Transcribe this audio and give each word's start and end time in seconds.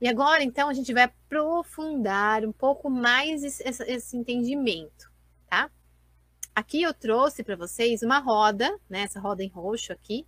E 0.00 0.08
agora, 0.08 0.42
então, 0.42 0.68
a 0.68 0.72
gente 0.72 0.92
vai 0.94 1.04
aprofundar 1.04 2.44
um 2.44 2.52
pouco 2.52 2.88
mais 2.88 3.44
esse, 3.44 3.62
esse 3.84 4.16
entendimento, 4.16 5.12
tá? 5.48 5.70
Aqui 6.54 6.82
eu 6.82 6.94
trouxe 6.94 7.44
para 7.44 7.54
vocês 7.54 8.02
uma 8.02 8.18
roda, 8.18 8.78
né? 8.88 9.02
Essa 9.02 9.20
roda 9.20 9.44
em 9.44 9.48
roxo 9.48 9.92
aqui. 9.92 10.26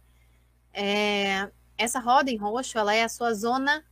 É, 0.72 1.50
essa 1.76 2.00
roda 2.00 2.30
em 2.30 2.36
roxo, 2.36 2.78
ela 2.78 2.94
é 2.94 3.02
a 3.02 3.08
sua 3.08 3.32
zona 3.34 3.84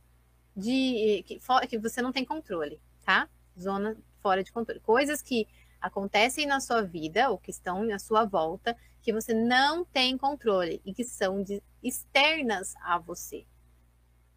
de 0.55 1.23
que, 1.25 1.39
que 1.67 1.77
você 1.77 2.01
não 2.01 2.11
tem 2.11 2.25
controle, 2.25 2.79
tá? 3.03 3.27
Zona 3.59 3.97
fora 4.21 4.43
de 4.43 4.51
controle. 4.51 4.79
Coisas 4.81 5.21
que 5.21 5.47
acontecem 5.79 6.45
na 6.45 6.59
sua 6.59 6.81
vida 6.83 7.29
ou 7.29 7.37
que 7.37 7.49
estão 7.49 7.83
na 7.83 7.97
sua 7.97 8.23
volta 8.23 8.77
que 9.01 9.11
você 9.11 9.33
não 9.33 9.83
tem 9.83 10.15
controle 10.15 10.79
e 10.85 10.93
que 10.93 11.03
são 11.03 11.41
de, 11.43 11.61
externas 11.81 12.75
a 12.83 12.99
você. 12.99 13.45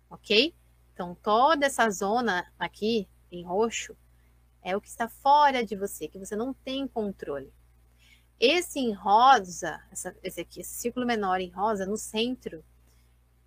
Ok? 0.08 0.54
Então, 0.94 1.14
toda 1.22 1.66
essa 1.66 1.90
zona 1.90 2.50
aqui 2.58 3.06
em 3.30 3.44
roxo 3.44 3.94
é 4.62 4.74
o 4.74 4.80
que 4.80 4.88
está 4.88 5.08
fora 5.08 5.62
de 5.62 5.76
você, 5.76 6.08
que 6.08 6.18
você 6.18 6.34
não 6.34 6.54
tem 6.54 6.88
controle. 6.88 7.52
Esse 8.40 8.78
em 8.78 8.92
rosa, 8.92 9.82
essa, 9.92 10.16
esse 10.22 10.40
aqui, 10.40 10.60
esse 10.60 10.74
círculo 10.74 11.04
menor 11.04 11.40
em 11.40 11.50
rosa, 11.50 11.84
no 11.84 11.98
centro, 11.98 12.64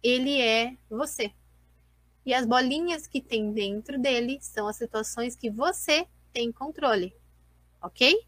ele 0.03 0.39
é 0.39 0.77
você. 0.89 1.33
E 2.23 2.33
as 2.33 2.45
bolinhas 2.45 3.07
que 3.07 3.21
tem 3.21 3.52
dentro 3.52 3.99
dele 3.99 4.38
são 4.41 4.67
as 4.67 4.75
situações 4.75 5.35
que 5.35 5.49
você 5.49 6.07
tem 6.31 6.52
controle 6.52 7.16
ok? 7.81 8.25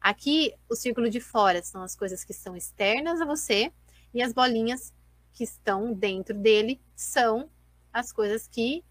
Aqui, 0.00 0.54
o 0.68 0.76
círculo 0.76 1.10
de 1.10 1.20
fora 1.20 1.62
são 1.62 1.82
as 1.82 1.96
coisas 1.96 2.24
que 2.24 2.32
são 2.32 2.56
externas 2.56 3.20
a 3.20 3.24
você, 3.24 3.72
e 4.14 4.22
as 4.22 4.32
bolinhas 4.32 4.92
que 5.32 5.44
estão 5.44 5.92
dentro 5.92 6.34
dele 6.34 6.80
são 6.94 7.48
as 7.92 8.12
coisas 8.12 8.46
que 8.46 8.84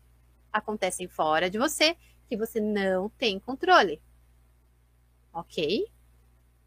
acontecem 0.52 1.08
fora 1.08 1.50
de 1.50 1.58
você, 1.58 1.96
que 2.28 2.38
você 2.38 2.60
não 2.60 3.10
tem 3.10 3.40
controle. 3.40 4.02
Ok? 5.34 5.86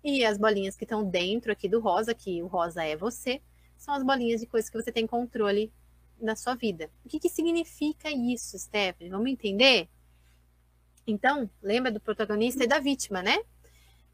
E 0.03 0.25
as 0.25 0.39
bolinhas 0.39 0.77
que 0.77 0.85
estão 0.85 1.05
dentro 1.05 1.53
aqui 1.53 1.69
do 1.69 1.81
rosa, 1.81 2.15
que 2.15 2.43
o 2.43 2.47
rosa 2.47 2.85
é 2.85 2.97
você, 2.97 3.43
são 3.77 3.95
as 3.95 4.03
bolinhas 4.03 4.41
de 4.41 4.47
coisas 4.47 4.71
que 4.71 4.81
você 4.81 4.93
tem 4.93 5.07
controle 5.07 5.73
na 6.21 6.37
sua 6.37 6.55
vida. 6.55 6.91
O 7.05 7.09
que, 7.09 7.19
que 7.19 7.29
significa 7.29 8.11
isso, 8.11 8.59
Stephanie? 8.59 9.11
Vamos 9.11 9.31
entender? 9.31 9.89
Então, 11.07 11.51
lembra 11.63 11.91
do 11.91 12.01
protagonista 12.01 12.65
e 12.65 12.67
da 12.67 12.79
vítima, 12.79 13.23
né? 13.23 13.39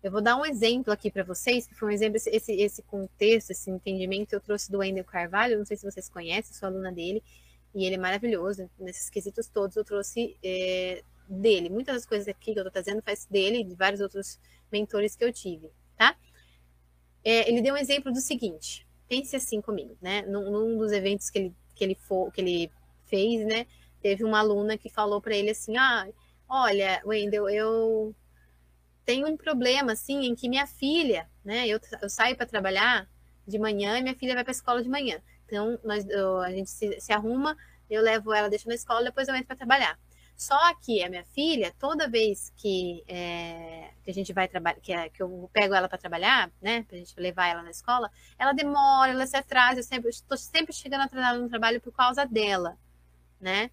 Eu 0.02 0.10
vou 0.10 0.20
dar 0.20 0.36
um 0.36 0.46
exemplo 0.46 0.92
aqui 0.92 1.10
para 1.10 1.24
vocês, 1.24 1.66
que 1.66 1.74
foi 1.74 1.88
um 1.88 1.92
exemplo, 1.92 2.16
esse, 2.16 2.52
esse 2.52 2.82
contexto, 2.82 3.50
esse 3.50 3.70
entendimento 3.70 4.32
eu 4.32 4.40
trouxe 4.40 4.70
do 4.70 4.78
Wendel 4.78 5.04
Carvalho, 5.04 5.58
não 5.58 5.64
sei 5.64 5.76
se 5.76 5.84
vocês 5.84 6.08
conhecem, 6.08 6.54
sou 6.54 6.68
aluna 6.68 6.92
dele, 6.92 7.22
e 7.76 7.84
ele 7.84 7.96
é 7.96 7.98
maravilhoso, 7.98 8.70
nesses 8.78 9.10
quesitos 9.10 9.48
todos 9.48 9.76
eu 9.76 9.84
trouxe 9.84 10.34
é, 10.42 11.04
dele. 11.28 11.68
Muitas 11.68 11.94
das 11.94 12.06
coisas 12.06 12.26
aqui 12.26 12.54
que 12.54 12.58
eu 12.58 12.62
estou 12.62 12.72
trazendo 12.72 13.02
faz 13.02 13.26
dele 13.26 13.58
e 13.58 13.64
de 13.64 13.74
vários 13.74 14.00
outros 14.00 14.40
mentores 14.72 15.14
que 15.14 15.22
eu 15.22 15.30
tive, 15.30 15.70
tá? 15.94 16.16
É, 17.22 17.46
ele 17.50 17.60
deu 17.60 17.74
um 17.74 17.76
exemplo 17.76 18.10
do 18.10 18.18
seguinte, 18.18 18.86
pense 19.06 19.36
assim 19.36 19.60
comigo, 19.60 19.94
né? 20.00 20.22
Num, 20.22 20.50
num 20.50 20.78
dos 20.78 20.90
eventos 20.90 21.28
que 21.28 21.38
ele, 21.38 21.54
que, 21.74 21.84
ele 21.84 21.94
for, 21.94 22.32
que 22.32 22.40
ele 22.40 22.72
fez, 23.04 23.46
né? 23.46 23.66
Teve 24.00 24.24
uma 24.24 24.38
aluna 24.38 24.78
que 24.78 24.88
falou 24.88 25.20
para 25.20 25.36
ele 25.36 25.50
assim, 25.50 25.76
ah, 25.76 26.08
olha, 26.48 27.02
Wendel, 27.04 27.46
eu 27.50 28.14
tenho 29.04 29.28
um 29.28 29.36
problema, 29.36 29.92
assim, 29.92 30.24
em 30.24 30.34
que 30.34 30.48
minha 30.48 30.66
filha, 30.66 31.28
né, 31.44 31.68
eu, 31.68 31.78
eu 32.00 32.08
saio 32.08 32.36
para 32.36 32.46
trabalhar 32.46 33.06
de 33.46 33.58
manhã 33.58 33.98
e 33.98 34.02
minha 34.02 34.14
filha 34.14 34.34
vai 34.34 34.44
para 34.44 34.52
a 34.52 34.56
escola 34.56 34.82
de 34.82 34.88
manhã. 34.88 35.20
Então, 35.46 35.78
nós, 35.84 36.06
eu, 36.08 36.38
a 36.38 36.50
gente 36.50 36.68
se, 36.70 37.00
se, 37.00 37.12
arruma, 37.12 37.56
eu 37.88 38.02
levo 38.02 38.34
ela, 38.34 38.50
deixo 38.50 38.68
na 38.68 38.74
escola, 38.74 39.04
depois 39.04 39.28
eu 39.28 39.34
entro 39.34 39.46
para 39.46 39.56
trabalhar. 39.56 39.98
Só 40.36 40.74
que 40.74 41.02
a 41.02 41.08
minha 41.08 41.24
filha, 41.24 41.72
toda 41.78 42.08
vez 42.08 42.52
que, 42.56 43.02
é, 43.08 43.90
que 44.02 44.10
a 44.10 44.14
gente 44.14 44.32
vai 44.34 44.46
trabalhar, 44.46 44.78
que, 44.80 44.92
é, 44.92 45.08
que 45.08 45.22
eu 45.22 45.48
pego 45.52 45.74
ela 45.74 45.88
para 45.88 45.96
trabalhar, 45.96 46.52
né, 46.60 46.82
para 46.82 46.96
a 46.96 46.98
gente 46.98 47.18
levar 47.18 47.46
ela 47.46 47.62
na 47.62 47.70
escola, 47.70 48.10
ela 48.38 48.52
demora, 48.52 49.12
ela 49.12 49.26
se 49.26 49.36
atrasa, 49.36 49.78
eu 49.78 49.84
sempre 49.84 50.10
estou 50.10 50.36
sempre 50.36 50.74
chegando 50.74 51.02
atrasada 51.02 51.38
no 51.38 51.48
trabalho 51.48 51.80
por 51.80 51.92
causa 51.92 52.26
dela, 52.26 52.76
né? 53.40 53.70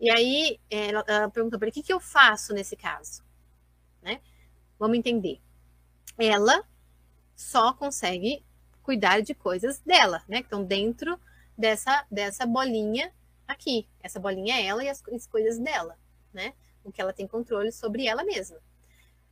E 0.00 0.10
aí 0.10 0.60
ela, 0.70 1.04
ela 1.06 1.30
perguntou 1.30 1.58
para 1.58 1.68
o 1.68 1.72
que, 1.72 1.82
que 1.82 1.92
eu 1.92 2.00
faço 2.00 2.54
nesse 2.54 2.76
caso? 2.76 3.22
Né? 4.02 4.20
Vamos 4.78 4.96
entender. 4.96 5.40
Ela 6.16 6.64
só 7.34 7.72
consegue 7.72 8.44
cuidar 8.88 9.20
de 9.20 9.34
coisas 9.34 9.80
dela, 9.80 10.24
né? 10.26 10.38
Que 10.38 10.44
estão 10.44 10.64
dentro 10.64 11.20
dessa, 11.58 12.06
dessa 12.10 12.46
bolinha 12.46 13.12
aqui. 13.46 13.86
Essa 14.02 14.18
bolinha 14.18 14.56
é 14.56 14.64
ela 14.64 14.82
e 14.82 14.88
as, 14.88 15.04
as 15.08 15.26
coisas 15.26 15.58
dela, 15.58 15.98
né? 16.32 16.54
O 16.82 16.90
que 16.90 16.98
ela 16.98 17.12
tem 17.12 17.26
controle 17.26 17.70
sobre 17.70 18.06
ela 18.06 18.24
mesma. 18.24 18.58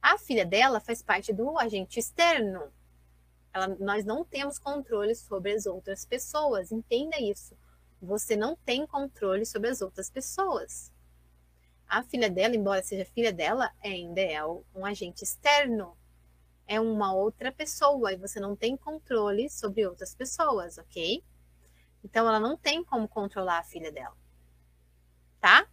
A 0.02 0.18
filha 0.18 0.44
dela 0.44 0.78
faz 0.78 1.00
parte 1.00 1.32
do 1.32 1.58
agente 1.58 1.98
externo. 1.98 2.70
Ela, 3.50 3.68
nós 3.80 4.04
não 4.04 4.26
temos 4.26 4.58
controle 4.58 5.14
sobre 5.14 5.52
as 5.54 5.64
outras 5.64 6.04
pessoas, 6.04 6.70
entenda 6.70 7.18
isso. 7.18 7.56
Você 8.02 8.36
não 8.36 8.56
tem 8.56 8.86
controle 8.86 9.46
sobre 9.46 9.70
as 9.70 9.80
outras 9.80 10.10
pessoas. 10.10 10.92
A 11.88 12.02
filha 12.02 12.28
dela, 12.28 12.54
embora 12.54 12.82
seja 12.82 13.06
filha 13.06 13.32
dela, 13.32 13.72
ainda 13.82 14.20
é 14.20 14.44
um 14.44 14.84
agente 14.84 15.24
externo. 15.24 15.96
É 16.66 16.80
uma 16.80 17.12
outra 17.12 17.52
pessoa 17.52 18.12
e 18.12 18.16
você 18.16 18.40
não 18.40 18.56
tem 18.56 18.76
controle 18.76 19.48
sobre 19.48 19.86
outras 19.86 20.14
pessoas, 20.14 20.78
ok? 20.78 21.22
Então 22.02 22.26
ela 22.28 22.40
não 22.40 22.56
tem 22.56 22.82
como 22.84 23.08
controlar 23.08 23.58
a 23.58 23.64
filha 23.64 23.92
dela. 23.92 24.16
Tá? 25.40 25.68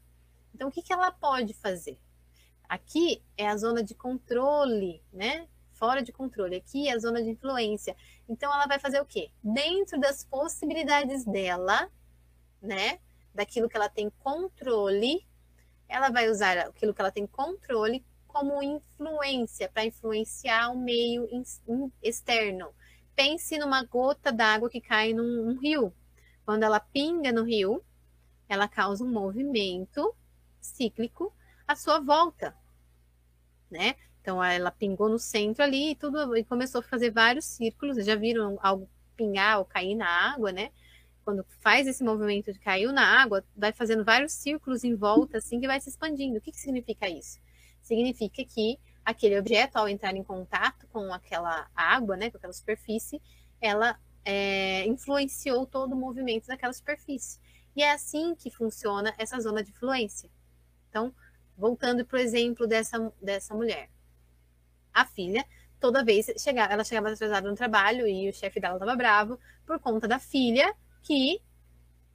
Então 0.54 0.70
o 0.70 0.72
que, 0.72 0.81
que 0.81 0.94
ela 0.94 1.12
pode 1.12 1.54
fazer? 1.54 2.00
Aqui 2.68 3.24
é 3.38 3.48
a 3.48 3.58
zona 3.58 3.84
de 3.84 3.94
controle, 3.94 5.04
né? 5.12 5.48
Fora 5.74 6.02
de 6.02 6.12
controle. 6.12 6.56
Aqui 6.56 6.88
é 6.88 6.94
a 6.94 7.00
zona 7.00 7.22
de 7.22 7.30
influência. 7.30 7.96
Então 8.28 8.54
ela 8.54 8.66
vai 8.68 8.80
fazer 8.80 9.02
o 9.02 9.06
quê? 9.06 9.31
Dentro 9.44 10.00
das 10.00 10.24
possibilidades 10.24 11.25
dela, 11.25 11.92
né? 12.62 13.00
Daquilo 13.34 13.68
que 13.68 13.75
ela 13.75 13.90
tem 13.90 14.10
controle, 14.20 15.28
ela 15.88 16.10
vai 16.10 16.30
usar 16.30 16.58
aquilo 16.58 16.94
que 16.94 17.02
ela 17.02 17.12
tem 17.12 17.28
controle 17.28 18.06
como 18.34 18.62
influência, 18.64 19.70
para 19.70 19.86
influenciar 19.86 20.72
o 20.72 20.78
meio 20.78 21.30
externo. 22.02 22.74
Pense 23.16 23.58
numa 23.60 23.84
gota 23.84 24.32
d'água 24.32 24.70
que 24.70 24.82
cai 24.82 25.14
num, 25.14 25.46
num 25.46 25.60
rio. 25.60 25.94
Quando 26.44 26.64
ela 26.64 26.80
pinga 26.80 27.32
no 27.32 27.44
rio, 27.44 27.82
ela 28.50 28.68
causa 28.68 29.04
um 29.04 29.12
movimento 29.12 30.14
cíclico 30.60 31.32
à 31.68 31.76
sua 31.76 32.00
volta, 32.00 32.58
né? 33.70 33.96
Então 34.20 34.44
ela 34.44 34.72
pingou 34.72 35.08
no 35.08 35.20
centro 35.20 35.64
ali 35.64 35.92
e 35.92 35.96
tudo 35.96 36.36
e 36.36 36.44
começou 36.44 36.80
a 36.80 36.84
fazer 36.84 37.12
vários 37.12 37.46
círculos. 37.46 37.96
Vocês 37.96 38.08
já 38.08 38.16
viram 38.16 38.58
algo 38.64 38.90
pingar 39.16 39.60
ou 39.60 39.66
cair 39.66 39.96
na 39.96 40.08
água, 40.08 40.52
né? 40.52 40.72
quando 41.24 41.46
faz 41.62 41.88
esse 41.88 42.04
movimento 42.04 42.52
de 42.52 42.60
caiu 42.60 42.92
na 42.92 43.22
água, 43.22 43.44
vai 43.56 43.72
fazendo 43.72 44.04
vários 44.04 44.34
círculos 44.34 44.84
em 44.84 44.96
volta, 44.96 45.38
assim, 45.38 45.60
que 45.60 45.68
vai 45.68 45.80
se 45.80 45.90
expandindo. 45.90 46.38
O 46.38 46.42
que, 46.42 46.52
que 46.52 46.60
significa 46.60 47.08
isso? 47.08 47.40
Significa 47.84 48.44
que 48.44 48.80
aquele 49.06 49.38
objeto, 49.38 49.78
ao 49.78 49.88
entrar 49.88 50.16
em 50.16 50.24
contato 50.24 50.88
com 50.88 51.14
aquela 51.14 51.70
água, 51.76 52.16
né, 52.18 52.32
com 52.32 52.38
aquela 52.38 52.54
superfície, 52.54 53.22
ela 53.62 54.00
é, 54.26 54.86
influenciou 54.88 55.66
todo 55.66 55.94
o 55.94 55.96
movimento 55.96 56.48
daquela 56.48 56.74
superfície. 56.74 57.40
E 57.76 57.84
é 57.84 57.92
assim 57.92 58.36
que 58.36 58.50
funciona 58.50 59.14
essa 59.18 59.40
zona 59.40 59.64
de 59.64 59.72
influência. 59.72 60.30
Então, 60.90 61.14
voltando 61.58 62.06
para 62.06 62.18
o 62.18 62.22
exemplo 62.22 62.66
dessa, 62.66 63.12
dessa 63.22 63.54
mulher. 63.54 63.90
A 64.94 65.06
filha, 65.06 65.46
toda 65.80 66.04
vez 66.04 66.32
chegava, 66.38 66.72
ela 66.72 66.84
chegava 66.84 67.12
atrasada 67.12 67.50
no 67.50 67.56
trabalho 67.56 68.08
e 68.08 68.30
o 68.30 68.34
chefe 68.34 68.60
dela 68.60 68.76
estava 68.76 68.96
bravo 68.96 69.40
por 69.66 69.80
conta 69.80 70.08
da 70.08 70.20
filha 70.20 70.74
que 71.02 71.42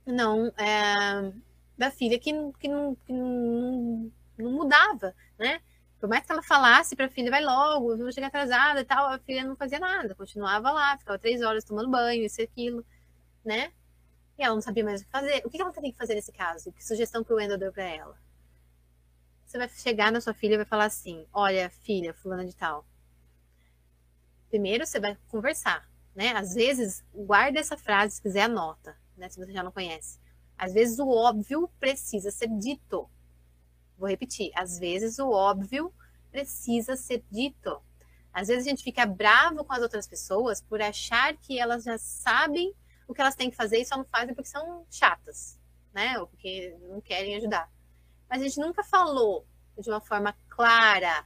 não 0.07 0.47
é, 0.57 1.33
da 1.77 1.91
filha 1.91 2.19
que, 2.19 2.33
que, 2.59 2.69
não, 2.69 2.95
que 2.95 3.13
não, 3.13 4.13
não 4.39 4.53
mudava, 4.53 5.15
né? 5.39 5.61
Por 6.01 6.09
mais 6.09 6.25
que 6.25 6.33
ela 6.33 6.43
falasse 6.43 6.95
para 6.95 7.07
a 7.07 7.11
filha, 7.11 7.31
vai 7.31 7.43
logo, 7.43 7.97
vou 7.97 8.13
chegar 8.13 8.29
atrasada 8.29 8.81
e 8.81 8.85
tal, 8.85 9.07
a 9.07 9.19
filha 9.19 9.45
não 9.45 9.57
fazia 9.57 9.79
nada, 9.81 10.15
continuava 10.15 10.71
lá, 10.71 10.97
ficava 10.97 11.19
três 11.19 11.43
horas 11.43 11.65
tomando 11.65 11.91
banho, 11.91 12.25
isso 12.25 12.41
e 12.41 12.45
aquilo, 12.45 12.85
né? 13.45 13.73
E 14.39 14.43
ela 14.43 14.55
não 14.55 14.63
sabia 14.63 14.85
mais 14.85 15.01
o 15.01 15.05
que 15.05 15.11
fazer. 15.11 15.43
O 15.45 15.51
que 15.51 15.61
ela 15.61 15.73
tem 15.73 15.91
que 15.91 15.99
fazer 15.99 16.15
nesse 16.15 16.33
caso? 16.33 16.73
Que 16.73 16.85
sugestão 16.85 17.25
que 17.25 17.33
o 17.33 17.37
Wendel 17.37 17.59
deu 17.59 17.73
para 17.73 17.85
ela? 17.85 18.17
Você 19.45 19.59
vai 19.59 19.69
chegar 19.69 20.13
na 20.13 20.21
sua 20.21 20.35
filha 20.35 20.55
e 20.55 20.59
vai 20.59 20.67
falar 20.67 20.85
assim: 20.85 21.27
Olha, 21.33 21.69
filha, 21.71 22.15
fulana 22.15 22.45
de 22.45 22.55
tal. 22.55 22.87
Primeiro 24.49 24.87
você 24.87 25.01
vai 25.01 25.19
conversar 25.29 25.89
né? 26.19 26.33
Às 26.33 26.53
vezes, 26.53 27.05
guarda 27.15 27.61
essa 27.61 27.77
frase, 27.77 28.17
se 28.17 28.23
quiser, 28.23 28.43
anota, 28.43 28.97
né? 29.17 29.29
Se 29.29 29.39
você 29.39 29.53
já 29.53 29.63
não 29.63 29.71
conhece. 29.71 30.19
Às 30.59 30.75
vezes, 30.75 30.99
o 30.99 31.09
óbvio 31.09 31.71
precisa 31.79 32.33
ser 32.33 32.49
dito. 32.59 33.09
Vou 33.99 34.09
repetir. 34.09 34.51
Às 34.55 34.79
vezes, 34.79 35.19
o 35.19 35.31
óbvio 35.31 35.93
precisa 36.31 36.97
ser 36.97 37.25
dito. 37.31 37.83
Às 38.33 38.49
vezes, 38.49 38.67
a 38.67 38.71
gente 38.71 38.85
fica 38.85 39.05
bravo 39.05 39.65
com 39.65 39.73
as 39.73 39.83
outras 39.83 40.07
pessoas 40.07 40.61
por 40.61 40.81
achar 40.81 41.37
que 41.37 41.59
elas 41.59 41.85
já 41.85 41.99
sabem 41.99 42.73
o 43.09 43.15
que 43.15 43.21
elas 43.21 43.35
têm 43.35 43.51
que 43.51 43.57
fazer 43.57 43.79
e 43.79 43.85
só 43.85 43.97
não 43.97 44.05
fazem 44.05 44.35
porque 44.35 44.49
são 44.49 44.87
chatas, 44.91 45.59
né? 45.93 46.19
Ou 46.19 46.27
porque 46.29 46.77
não 46.89 47.01
querem 47.01 47.35
ajudar. 47.37 47.71
Mas 48.29 48.41
a 48.41 48.45
gente 48.45 48.61
nunca 48.61 48.85
falou 48.85 49.47
de 49.79 49.89
uma 49.89 50.01
forma 50.01 50.37
clara, 50.49 51.25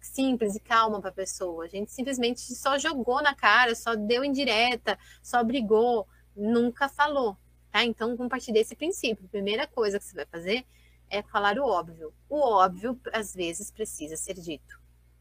simples 0.00 0.54
e 0.54 0.60
calma 0.60 1.00
para 1.00 1.10
a 1.10 1.14
pessoa. 1.14 1.64
A 1.64 1.68
gente 1.68 1.90
simplesmente 1.90 2.40
só 2.54 2.78
jogou 2.78 3.20
na 3.22 3.34
cara, 3.34 3.74
só 3.74 3.94
deu 3.94 4.24
indireta, 4.24 4.98
só 5.22 5.42
brigou, 5.42 6.06
nunca 6.36 6.88
falou, 6.88 7.36
tá? 7.70 7.84
Então, 7.84 8.16
compartilhe 8.16 8.58
esse 8.58 8.76
princípio. 8.76 9.24
A 9.26 9.28
primeira 9.28 9.66
coisa 9.66 9.98
que 9.98 10.04
você 10.04 10.14
vai 10.14 10.26
fazer 10.26 10.64
é 11.10 11.22
falar 11.22 11.58
o 11.58 11.66
óbvio. 11.66 12.14
O 12.28 12.40
óbvio, 12.40 12.98
às 13.12 13.34
vezes, 13.34 13.70
precisa 13.70 14.16
ser 14.16 14.34
dito, 14.34 14.80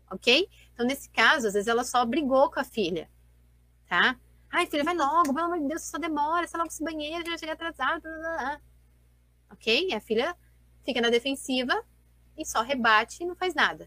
ok? 0.10 0.48
Então, 0.74 0.86
nesse 0.86 1.10
caso, 1.10 1.48
às 1.48 1.54
vezes 1.54 1.68
ela 1.68 1.84
só 1.84 2.06
brigou 2.06 2.50
com 2.52 2.60
a 2.60 2.64
filha, 2.64 3.10
tá? 3.88 4.18
Ai, 4.52 4.66
filha, 4.68 4.84
vai 4.84 4.96
logo, 4.96 5.34
pelo 5.34 5.46
amor 5.46 5.60
de 5.60 5.68
Deus, 5.68 5.84
só 5.84 5.98
demora, 5.98 6.48
sai 6.48 6.60
logo 6.60 6.72
esse 6.72 6.84
banheiro, 6.84 7.30
já 7.30 7.38
chega 7.38 7.54
atrasado. 7.54 8.02
Blá, 8.02 8.12
blá, 8.12 8.38
blá. 8.38 8.62
Ok? 9.52 9.90
E 9.90 9.94
a 9.94 10.00
filha 10.00 10.36
fica 10.84 11.02
na 11.02 11.10
defensiva 11.10 11.84
e 12.38 12.46
só 12.46 12.62
rebate 12.62 13.24
e 13.24 13.26
não 13.26 13.36
faz 13.36 13.54
nada. 13.54 13.86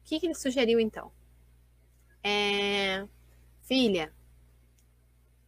O 0.00 0.04
que, 0.04 0.20
que 0.20 0.26
ele 0.26 0.34
sugeriu 0.34 0.78
então? 0.78 1.10
É... 2.22 3.06
Filha, 3.62 4.12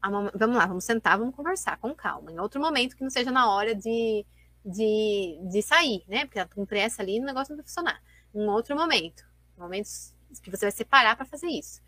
vamos 0.02 0.56
lá, 0.56 0.66
vamos 0.66 0.84
sentar, 0.84 1.18
vamos 1.18 1.34
conversar 1.34 1.78
com 1.78 1.94
calma. 1.94 2.32
Em 2.32 2.38
outro 2.38 2.60
momento 2.60 2.96
que 2.96 3.02
não 3.02 3.10
seja 3.10 3.30
na 3.30 3.50
hora 3.50 3.74
de, 3.74 4.24
de, 4.66 5.38
de 5.50 5.62
sair, 5.62 6.04
né? 6.08 6.26
Porque 6.26 6.38
ela 6.38 6.48
tá 6.48 6.54
com 6.54 6.66
pressa 6.66 7.02
ali, 7.02 7.20
o 7.20 7.24
negócio 7.24 7.52
não 7.52 7.58
vai 7.58 7.66
funcionar. 7.66 8.02
Um 8.34 8.48
outro 8.50 8.76
momento, 8.76 9.24
momentos 9.56 10.12
que 10.42 10.50
você 10.50 10.66
vai 10.66 10.72
separar 10.72 11.16
para 11.16 11.24
fazer 11.24 11.48
isso. 11.48 11.80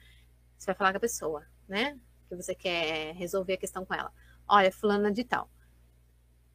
Você 0.57 0.67
vai 0.67 0.75
falar 0.75 0.93
com 0.93 0.99
a 0.99 1.01
pessoa, 1.01 1.45
né? 1.69 1.99
Que 2.29 2.37
você 2.37 2.55
quer 2.55 3.15
resolver 3.15 3.55
a 3.55 3.59
questão 3.59 3.85
com 3.85 3.95
ela. 3.95 4.13
Olha, 4.47 4.73
fulana 4.73 5.13
de 5.13 5.25
tal. 5.25 5.51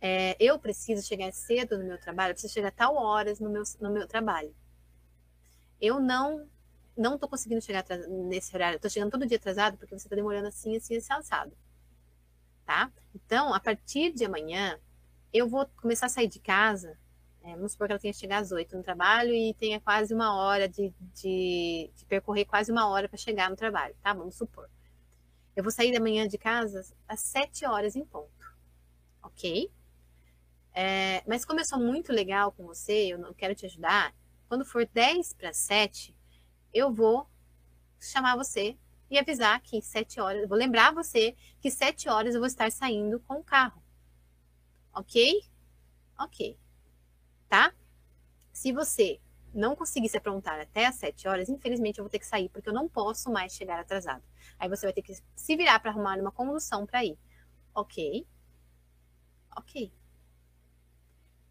É, 0.02 0.36
eu 0.40 0.58
preciso 0.58 1.06
chegar 1.06 1.32
cedo 1.34 1.78
no 1.78 1.86
meu 1.86 2.00
trabalho, 2.00 2.32
eu 2.32 2.36
preciso 2.36 2.54
chegar 2.54 2.72
tal 2.72 2.96
horas 2.96 3.40
no 3.40 3.50
meu, 3.50 3.64
no 3.80 3.92
meu 3.92 4.08
trabalho 4.08 4.54
eu 5.84 6.00
não 6.00 6.48
não 6.96 7.18
tô 7.18 7.28
conseguindo 7.28 7.60
chegar 7.60 7.84
nesse 8.08 8.56
horário, 8.56 8.80
tô 8.80 8.88
chegando 8.88 9.12
todo 9.12 9.26
dia 9.26 9.38
atrasado 9.38 9.78
porque 9.78 9.98
você 9.98 10.08
tá 10.08 10.16
demorando 10.16 10.48
assim, 10.48 10.78
assim, 10.78 10.96
assim, 10.96 11.12
alçado. 11.12 11.52
Tá? 12.66 12.92
Então, 13.16 13.52
a 13.52 13.60
partir 13.60 14.14
de 14.14 14.24
amanhã, 14.24 14.80
eu 15.34 15.48
vou 15.48 15.66
começar 15.78 16.06
a 16.06 16.10
sair 16.10 16.28
de 16.28 16.40
casa. 16.40 16.98
É, 17.42 17.56
vamos 17.56 17.74
supor 17.74 17.88
que 17.88 17.94
ela 17.94 18.00
tenha 18.00 18.14
chegar 18.14 18.38
às 18.38 18.52
oito 18.52 18.78
no 18.78 18.84
trabalho 18.84 19.34
e 19.34 19.54
tenha 19.56 19.82
quase 19.82 20.14
uma 20.14 20.36
hora 20.36 20.70
de, 20.70 20.94
de, 21.14 21.92
de 21.94 22.06
percorrer 22.06 22.46
quase 22.46 22.72
uma 22.72 22.88
hora 22.88 23.10
para 23.10 23.18
chegar 23.18 23.50
no 23.50 23.56
trabalho, 23.56 23.96
tá? 24.02 24.14
Vamos 24.14 24.36
supor. 24.36 24.70
Eu 25.56 25.64
vou 25.64 25.72
sair 25.72 25.92
da 25.92 26.00
manhã 26.00 26.28
de 26.28 26.38
casa 26.38 26.86
às 27.08 27.20
sete 27.20 27.66
horas 27.66 27.96
em 27.96 28.06
ponto, 28.06 28.56
ok? 29.22 29.70
É, 30.74 31.22
mas 31.28 31.44
como 31.44 31.60
eu 31.60 31.66
sou 31.66 31.80
muito 31.80 32.14
legal 32.14 32.52
com 32.52 32.66
você, 32.66 33.14
eu 33.14 33.18
não 33.18 33.34
quero 33.34 33.54
te 33.54 33.66
ajudar, 33.66 34.16
quando 34.48 34.66
for 34.66 34.86
10 34.86 35.34
para 35.34 35.52
7, 35.52 36.16
eu 36.74 36.94
vou 36.94 37.28
chamar 38.00 38.36
você 38.38 38.78
e 39.10 39.20
avisar 39.20 39.62
que 39.62 39.82
7 39.82 40.20
horas, 40.20 40.48
vou 40.48 40.58
lembrar 40.58 40.94
você 40.94 41.36
que 41.60 41.70
7 41.70 42.10
horas 42.10 42.34
eu 42.34 42.42
vou 42.42 42.48
estar 42.48 42.72
saindo 42.72 43.20
com 43.20 43.36
o 43.36 43.44
carro. 43.44 43.83
Ok? 44.94 45.42
Ok. 46.20 46.58
Tá? 47.50 47.74
Se 48.52 48.72
você 48.72 49.20
não 49.54 49.76
conseguir 49.76 50.10
se 50.10 50.18
aprontar 50.18 50.60
até 50.60 50.86
as 50.88 50.96
7 50.96 51.28
horas, 51.28 51.50
infelizmente 51.50 52.00
eu 52.00 52.04
vou 52.04 52.10
ter 52.10 52.20
que 52.20 52.26
sair, 52.28 52.50
porque 52.50 52.70
eu 52.70 52.74
não 52.74 52.90
posso 52.90 53.32
mais 53.32 53.54
chegar 53.54 53.80
atrasado. 53.80 54.24
Aí 54.58 54.68
você 54.68 54.86
vai 54.86 54.94
ter 54.94 55.02
que 55.02 55.14
se 55.36 55.56
virar 55.56 55.80
para 55.80 55.92
arrumar 55.92 56.18
uma 56.20 56.32
condução 56.32 56.86
para 56.86 57.04
ir. 57.04 57.18
Ok? 57.74 58.26
Ok. 59.56 59.92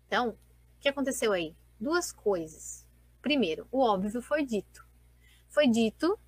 Então, 0.06 0.30
o 0.30 0.36
que 0.80 0.88
aconteceu 0.88 1.32
aí? 1.32 1.56
Duas 1.80 2.12
coisas. 2.12 2.86
Primeiro, 3.20 3.66
o 3.70 3.80
óbvio 3.80 4.20
foi 4.20 4.44
dito. 4.44 4.86
Foi 5.48 5.68
dito 5.68 6.18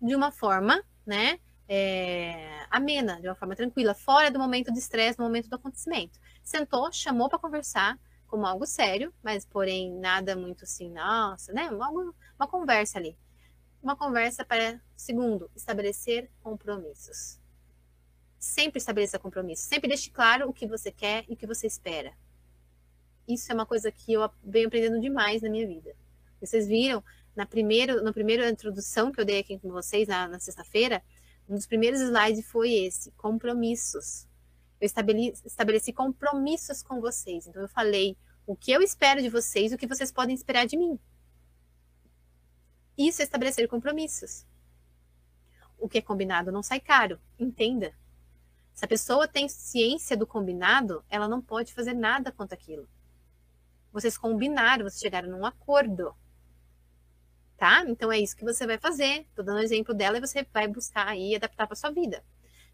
de 0.00 0.14
uma 0.14 0.32
forma, 0.32 0.84
né, 1.06 1.38
é, 1.68 2.59
amena, 2.70 3.20
de 3.20 3.28
uma 3.28 3.34
forma 3.34 3.56
tranquila, 3.56 3.94
fora 3.94 4.30
do 4.30 4.38
momento 4.38 4.72
de 4.72 4.78
estresse, 4.78 5.18
no 5.18 5.24
momento 5.24 5.48
do 5.48 5.56
acontecimento. 5.56 6.18
Sentou, 6.42 6.90
chamou 6.92 7.28
para 7.28 7.38
conversar 7.38 7.98
como 8.26 8.46
algo 8.46 8.64
sério, 8.64 9.12
mas 9.22 9.44
porém 9.44 9.92
nada 9.92 10.36
muito 10.36 10.64
assim, 10.64 10.88
nossa, 10.88 11.52
né? 11.52 11.68
Uma, 11.68 12.46
conversa 12.46 12.98
ali. 12.98 13.18
Uma 13.82 13.96
conversa 13.96 14.44
para, 14.44 14.80
segundo, 14.96 15.50
estabelecer 15.56 16.30
compromissos. 16.40 17.40
Sempre 18.38 18.78
estabeleça 18.78 19.18
compromissos. 19.18 19.66
Sempre 19.66 19.88
deixe 19.88 20.10
claro 20.10 20.48
o 20.48 20.52
que 20.52 20.66
você 20.66 20.92
quer 20.92 21.24
e 21.28 21.34
o 21.34 21.36
que 21.36 21.46
você 21.46 21.66
espera. 21.66 22.12
Isso 23.26 23.50
é 23.50 23.54
uma 23.54 23.66
coisa 23.66 23.90
que 23.90 24.12
eu 24.12 24.30
venho 24.44 24.68
aprendendo 24.68 25.00
demais 25.00 25.42
na 25.42 25.50
minha 25.50 25.66
vida. 25.66 25.94
Vocês 26.40 26.68
viram 26.68 27.02
na 27.34 27.46
primeira, 27.46 28.00
na 28.00 28.12
primeira 28.12 28.48
introdução 28.48 29.10
que 29.10 29.20
eu 29.20 29.24
dei 29.24 29.40
aqui 29.40 29.58
com 29.58 29.70
vocês 29.70 30.06
na, 30.06 30.28
na 30.28 30.38
sexta-feira, 30.38 31.02
um 31.50 31.56
dos 31.56 31.66
primeiros 31.66 32.00
slides 32.00 32.46
foi 32.46 32.72
esse, 32.72 33.10
compromissos. 33.12 34.28
Eu 34.80 34.86
estabeleci, 35.44 35.92
compromissos 35.92 36.80
com 36.80 37.00
vocês. 37.00 37.46
Então 37.46 37.60
eu 37.60 37.68
falei 37.68 38.16
o 38.46 38.54
que 38.54 38.70
eu 38.70 38.80
espero 38.80 39.20
de 39.20 39.28
vocês, 39.28 39.72
o 39.72 39.76
que 39.76 39.86
vocês 39.86 40.12
podem 40.12 40.34
esperar 40.34 40.64
de 40.66 40.76
mim. 40.76 40.96
Isso 42.96 43.20
é 43.20 43.24
estabelecer 43.24 43.66
compromissos. 43.66 44.46
O 45.76 45.88
que 45.88 45.98
é 45.98 46.02
combinado 46.02 46.52
não 46.52 46.62
sai 46.62 46.78
caro, 46.78 47.18
entenda. 47.36 47.92
Se 48.72 48.84
a 48.84 48.88
pessoa 48.88 49.26
tem 49.26 49.48
ciência 49.48 50.16
do 50.16 50.28
combinado, 50.28 51.04
ela 51.10 51.26
não 51.26 51.42
pode 51.42 51.74
fazer 51.74 51.94
nada 51.94 52.30
contra 52.30 52.56
aquilo. 52.56 52.88
Vocês 53.92 54.16
combinaram, 54.16 54.84
vocês 54.84 55.00
chegaram 55.00 55.28
num 55.28 55.44
acordo 55.44 56.14
tá? 57.60 57.84
Então 57.86 58.10
é 58.10 58.18
isso 58.18 58.34
que 58.34 58.42
você 58.42 58.66
vai 58.66 58.78
fazer. 58.78 59.26
Tô 59.34 59.42
dando 59.42 59.60
exemplo 59.60 59.92
dela 59.92 60.16
e 60.16 60.20
você 60.20 60.46
vai 60.50 60.66
buscar 60.66 61.06
aí 61.06 61.36
adaptar 61.36 61.66
para 61.66 61.76
sua 61.76 61.90
vida. 61.90 62.24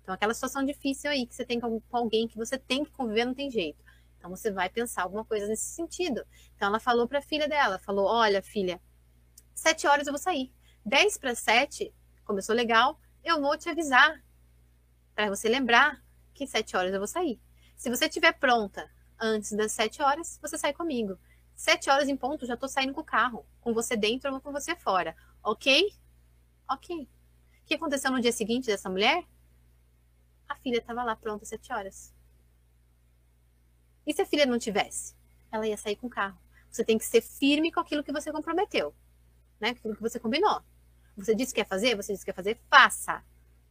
Então 0.00 0.15
aquela 0.15 0.33
situação 0.33 0.65
difícil 0.65 1.11
aí 1.11 1.27
que 1.27 1.35
você 1.35 1.44
tem 1.44 1.59
com 1.59 1.83
alguém 1.91 2.29
que 2.29 2.37
você 2.37 2.56
tem 2.56 2.85
que 2.85 2.93
conviver, 2.93 3.25
não 3.25 3.35
tem 3.35 3.50
jeito. 3.50 3.83
Então 4.17 4.31
você 4.31 4.49
vai 4.53 4.71
pensar 4.71 5.03
alguma 5.03 5.25
coisa 5.25 5.49
nesse 5.49 5.65
sentido. 5.65 6.25
Então 6.55 6.69
ela 6.69 6.79
falou 6.79 7.09
para 7.09 7.19
a 7.19 7.23
filha 7.23 7.49
dela, 7.49 7.81
falou: 7.81 8.06
"Olha, 8.06 8.41
filha, 8.41 8.81
sete 9.53 9.88
horas 9.88 10.06
eu 10.06 10.12
vou 10.12 10.21
sair. 10.21 10.53
Dez 10.85 11.19
para 11.19 11.35
sete, 11.35 11.93
começou 12.25 12.55
legal, 12.55 13.00
eu 13.25 13.41
vou 13.41 13.59
te 13.59 13.69
avisar 13.69 14.23
para 15.17 15.29
você 15.29 15.49
lembrar 15.49 16.00
que 16.33 16.47
sete 16.47 16.77
horas 16.77 16.93
eu 16.93 17.00
vou 17.00 17.09
sair. 17.09 17.41
Se 17.75 17.91
você 17.91 18.06
estiver 18.06 18.35
pronta 18.35 18.88
antes 19.21 19.50
das 19.50 19.73
sete 19.73 20.00
horas, 20.00 20.38
você 20.40 20.57
sai 20.57 20.73
comigo. 20.73 21.19
Sete 21.56 21.88
horas 21.88 22.06
em 22.06 22.16
ponto, 22.16 22.46
já 22.46 22.56
tô 22.56 22.68
saindo 22.68 22.92
com 22.92 23.00
o 23.00 23.04
carro. 23.04 23.46
Com 23.60 23.72
você 23.72 23.96
dentro 23.96 24.32
ou 24.32 24.40
com 24.40 24.52
você 24.52 24.76
fora. 24.76 25.16
Ok? 25.42 25.90
Ok. 26.68 27.08
O 27.62 27.66
que 27.66 27.75
aconteceu 27.75 28.12
no 28.12 28.20
dia 28.20 28.30
seguinte 28.30 28.66
dessa 28.66 28.90
mulher? 28.90 29.25
A 30.46 30.54
filha 30.56 30.78
estava 30.78 31.02
lá 31.02 31.16
pronta 31.16 31.44
às 31.44 31.48
sete 31.48 31.72
horas. 31.72 32.14
E 34.06 34.12
se 34.12 34.22
a 34.22 34.26
filha 34.26 34.46
não 34.46 34.58
tivesse? 34.58 35.16
Ela 35.50 35.66
ia 35.66 35.76
sair 35.76 35.96
com 35.96 36.06
o 36.06 36.10
carro. 36.10 36.38
Você 36.70 36.84
tem 36.84 36.98
que 36.98 37.04
ser 37.04 37.22
firme 37.22 37.72
com 37.72 37.80
aquilo 37.80 38.04
que 38.04 38.12
você 38.12 38.30
comprometeu, 38.30 38.94
né? 39.58 39.72
Com 39.72 39.78
aquilo 39.78 39.96
que 39.96 40.02
você 40.02 40.20
combinou. 40.20 40.62
Você 41.16 41.34
disse 41.34 41.54
que 41.54 41.62
quer 41.62 41.66
fazer, 41.66 41.96
você 41.96 42.12
disse 42.12 42.25
que 42.25 42.30
quer 42.30 42.36
fazer, 42.36 42.60
faça. 42.68 43.25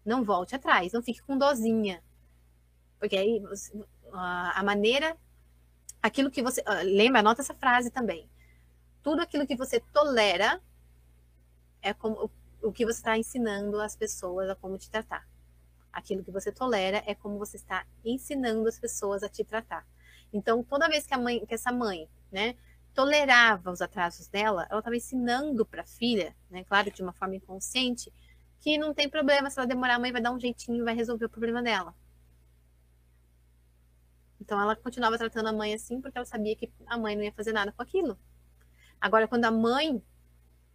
Não 0.03 0.23
volte 0.23 0.55
atrás, 0.55 0.91
não 0.91 1.03
fique 1.03 1.21
com 1.21 1.37
dozinha. 1.37 2.03
Porque 2.99 3.15
aí 3.15 3.41
a 4.11 4.63
maneira 4.63 5.15
aquilo 6.05 6.29
que 6.29 6.41
você. 6.41 6.61
Ah, 6.65 6.83
lembra, 6.83 7.19
anota 7.19 7.41
essa 7.41 7.53
frase 7.53 7.89
também. 7.89 8.29
Tudo 9.01 9.21
aquilo 9.21 9.47
que 9.47 9.55
você 9.55 9.79
tolera 9.79 10.61
é 11.81 11.93
como 11.93 12.31
o 12.61 12.71
que 12.71 12.85
você 12.85 12.99
está 12.99 13.17
ensinando 13.17 13.79
as 13.81 13.95
pessoas 13.95 14.49
a 14.49 14.55
como 14.55 14.77
te 14.77 14.89
tratar. 14.89 15.27
Aquilo 15.91 16.23
que 16.23 16.31
você 16.31 16.51
tolera 16.51 17.03
é 17.05 17.15
como 17.15 17.37
você 17.37 17.57
está 17.57 17.85
ensinando 18.03 18.67
as 18.67 18.79
pessoas 18.79 19.23
a 19.23 19.29
te 19.29 19.43
tratar. 19.43 19.85
Então, 20.33 20.63
toda 20.63 20.89
vez 20.89 21.05
que 21.07 21.13
a 21.13 21.17
mãe, 21.17 21.45
que 21.45 21.53
essa 21.53 21.71
mãe, 21.71 22.09
né, 22.31 22.55
tolerava 22.93 23.71
os 23.71 23.81
atrasos 23.81 24.27
dela, 24.27 24.67
ela 24.69 24.79
estava 24.79 24.95
ensinando 24.95 25.65
para 25.65 25.83
a 25.83 25.85
filha, 25.85 26.35
né, 26.49 26.63
claro 26.63 26.91
de 26.91 27.01
uma 27.01 27.13
forma 27.13 27.35
inconsciente, 27.35 28.11
que 28.59 28.77
não 28.77 28.93
tem 28.93 29.07
problema 29.07 29.49
se 29.49 29.59
ela 29.59 29.67
demorar, 29.67 29.95
a 29.95 29.99
mãe 29.99 30.11
vai 30.11 30.21
dar 30.21 30.31
um 30.31 30.39
jeitinho 30.39 30.81
e 30.81 30.83
vai 30.83 30.95
resolver 30.95 31.25
o 31.25 31.29
problema 31.29 31.61
dela. 31.61 31.95
Então 34.45 34.61
ela 34.61 34.75
continuava 34.75 35.17
tratando 35.17 35.47
a 35.47 35.53
mãe 35.53 35.73
assim 35.73 35.99
porque 35.99 36.15
ela 36.15 36.25
sabia 36.25 36.55
que 36.55 36.71
a 36.85 36.97
mãe 36.99 37.15
não 37.15 37.23
ia 37.23 37.33
fazer 37.33 37.51
nada 37.51 37.71
com 37.71 37.81
aquilo. 37.81 38.17
Agora, 39.01 39.27
quando 39.27 39.45
a 39.45 39.51
mãe 39.51 40.01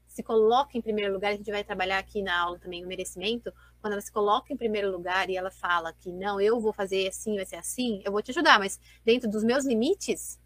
se 0.09 0.25
coloca 0.25 0.77
em 0.77 0.83
primeiro 0.83 1.13
lugar, 1.13 1.29
a 1.33 1.37
gente 1.37 1.53
vai 1.53 1.63
trabalhar 1.63 1.99
aqui 1.99 2.21
na 2.21 2.37
aula 2.37 2.59
também 2.59 2.85
o 2.85 2.89
merecimento, 2.89 3.53
quando 3.81 3.93
ela 3.93 4.03
se 4.03 4.11
coloca 4.11 4.53
em 4.53 4.57
primeiro 4.57 4.91
lugar 4.91 5.31
e 5.31 5.37
ela 5.37 5.53
fala 5.53 5.93
que 5.93 6.11
não, 6.11 6.41
eu 6.41 6.61
vou 6.61 6.73
fazer 6.73 7.07
assim, 7.07 7.37
vai 7.37 7.47
ser 7.47 7.57
assim, 7.57 8.03
eu 8.05 8.11
vou 8.11 8.21
te 8.21 8.33
ajudar, 8.33 8.59
mas 8.59 8.81
dentro 9.05 9.31
dos 9.31 9.45
meus 9.45 9.65
limites, 9.65 10.39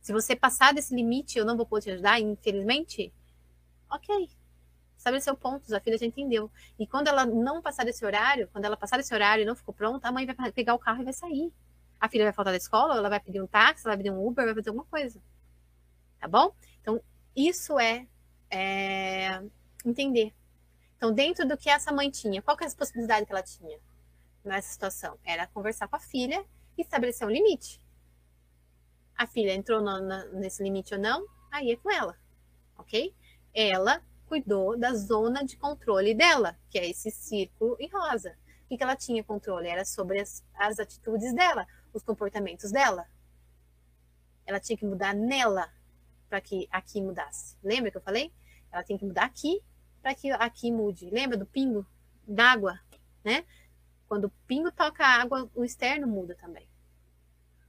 se 0.00 0.12
você 0.14 0.34
passar 0.34 0.72
desse 0.72 0.94
limite, 0.94 1.38
eu 1.38 1.44
não 1.44 1.58
vou 1.58 1.66
poder 1.66 1.82
te 1.82 1.90
ajudar, 1.90 2.18
infelizmente, 2.20 3.12
ok. 3.90 4.30
Estabeleceu 4.96 5.36
pontos, 5.36 5.72
a 5.72 5.80
filha 5.80 5.98
já 5.98 6.06
entendeu. 6.06 6.50
E 6.78 6.86
quando 6.86 7.08
ela 7.08 7.26
não 7.26 7.60
passar 7.60 7.84
desse 7.84 8.04
horário, 8.04 8.48
quando 8.50 8.64
ela 8.64 8.76
passar 8.78 8.96
desse 8.96 9.12
horário 9.12 9.42
e 9.42 9.44
não 9.44 9.54
ficou 9.54 9.74
pronta, 9.74 10.08
a 10.08 10.12
mãe 10.12 10.24
vai 10.24 10.52
pegar 10.52 10.74
o 10.74 10.78
carro 10.78 11.02
e 11.02 11.04
vai 11.04 11.12
sair. 11.12 11.52
A 12.02 12.08
filha 12.08 12.24
vai 12.24 12.32
faltar 12.32 12.52
da 12.52 12.56
escola, 12.56 12.96
ela 12.96 13.08
vai 13.08 13.20
pedir 13.20 13.40
um 13.40 13.46
táxi, 13.46 13.86
ela 13.86 13.94
vai 13.94 14.02
pedir 14.02 14.10
um 14.10 14.26
Uber, 14.26 14.44
vai 14.44 14.54
fazer 14.56 14.70
alguma 14.70 14.84
coisa. 14.86 15.22
Tá 16.18 16.26
bom? 16.26 16.52
Então, 16.80 17.00
isso 17.36 17.78
é, 17.78 18.08
é 18.50 19.40
entender. 19.86 20.34
Então, 20.96 21.12
dentro 21.12 21.46
do 21.46 21.56
que 21.56 21.70
essa 21.70 21.92
mãe 21.92 22.10
tinha, 22.10 22.42
qual 22.42 22.56
que 22.56 22.64
é 22.64 22.66
a 22.66 22.74
possibilidade 22.74 23.24
que 23.24 23.30
ela 23.30 23.40
tinha 23.44 23.78
nessa 24.44 24.72
situação? 24.72 25.16
Era 25.24 25.46
conversar 25.46 25.86
com 25.86 25.94
a 25.94 26.00
filha 26.00 26.44
e 26.76 26.82
estabelecer 26.82 27.24
um 27.24 27.30
limite. 27.30 27.80
A 29.16 29.24
filha 29.24 29.54
entrou 29.54 29.80
no, 29.80 30.00
na, 30.00 30.24
nesse 30.26 30.60
limite 30.60 30.94
ou 30.94 31.00
não, 31.00 31.24
aí 31.52 31.70
é 31.70 31.76
com 31.76 31.88
ela, 31.88 32.18
ok? 32.76 33.14
Ela 33.54 34.02
cuidou 34.26 34.76
da 34.76 34.92
zona 34.92 35.44
de 35.44 35.56
controle 35.56 36.14
dela, 36.14 36.58
que 36.68 36.80
é 36.80 36.90
esse 36.90 37.12
círculo 37.12 37.76
em 37.78 37.88
rosa. 37.88 38.36
O 38.64 38.68
que, 38.70 38.76
que 38.76 38.82
ela 38.82 38.96
tinha 38.96 39.22
controle? 39.22 39.68
Era 39.68 39.84
sobre 39.84 40.18
as, 40.18 40.44
as 40.56 40.80
atitudes 40.80 41.32
dela, 41.32 41.64
os 41.92 42.02
comportamentos 42.02 42.70
dela. 42.70 43.06
Ela 44.44 44.60
tinha 44.60 44.76
que 44.76 44.84
mudar 44.84 45.14
nela 45.14 45.72
para 46.28 46.40
que 46.40 46.68
aqui 46.70 47.00
mudasse. 47.00 47.56
Lembra 47.62 47.90
que 47.90 47.96
eu 47.96 48.02
falei? 48.02 48.32
Ela 48.70 48.82
tem 48.82 48.96
que 48.96 49.04
mudar 49.04 49.24
aqui 49.24 49.62
para 50.00 50.14
que 50.14 50.30
aqui 50.30 50.72
mude. 50.72 51.10
Lembra 51.10 51.36
do 51.36 51.46
pingo 51.46 51.86
d'água, 52.26 52.80
né? 53.24 53.44
Quando 54.08 54.26
o 54.26 54.32
pingo 54.46 54.70
toca 54.72 55.04
a 55.04 55.22
água, 55.22 55.50
o 55.54 55.64
externo 55.64 56.06
muda 56.06 56.34
também. 56.34 56.68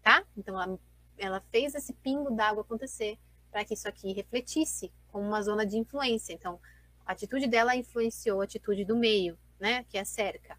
Tá? 0.01 0.25
Então 0.36 0.62
ela, 0.62 0.80
ela 1.18 1.42
fez 1.51 1.75
esse 1.75 1.94
pingo 1.94 2.32
d'água 2.32 2.62
acontecer 2.62 3.18
para 3.51 3.63
que 3.63 3.75
isso 3.75 3.88
aqui 3.88 4.12
refletisse 4.13 4.92
como 5.10 5.27
uma 5.27 5.42
zona 5.42 5.65
de 5.65 5.77
influência. 5.77 6.34
Então, 6.34 6.60
a 7.06 7.12
atitude 7.12 7.48
dela 7.48 7.75
influenciou 7.75 8.42
a 8.42 8.46
atitude 8.46 8.84
do 8.84 8.98
meio, 8.98 9.38
né? 9.60 9.84
Que 9.84 9.98
é 9.98 10.01
a 10.01 10.06
cerca. 10.06 10.58